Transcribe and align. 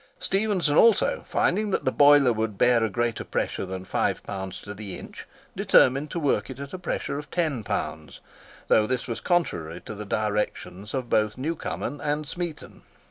Stephenson 0.17 0.75
also, 0.75 1.23
finding 1.29 1.69
that 1.69 1.85
the 1.85 1.91
boiler 1.91 2.33
would 2.33 2.57
bear 2.57 2.83
a 2.83 2.89
greater 2.89 3.23
pressure 3.23 3.67
than 3.67 3.85
five 3.85 4.23
pounds 4.23 4.59
to 4.59 4.73
the 4.73 4.97
inch, 4.97 5.27
determined 5.55 6.09
to 6.09 6.19
work 6.19 6.49
it 6.49 6.57
at 6.59 6.73
a 6.73 6.79
pressure 6.79 7.19
of 7.19 7.29
ten 7.29 7.63
pounds, 7.63 8.19
though 8.67 8.87
this 8.87 9.07
was 9.07 9.19
contrary 9.19 9.79
to 9.79 9.93
the 9.93 10.03
directions 10.03 10.95
of 10.95 11.07
both 11.07 11.37
Newcomen 11.37 12.01
and 12.01 12.25
Smeaton. 12.27 12.81